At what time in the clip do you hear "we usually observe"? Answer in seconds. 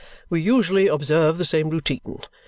0.31-1.37